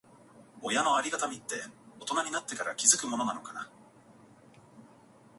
[0.63, 1.57] 親のありがたみって、
[1.99, 3.69] 大人になってから気づくものなのかな。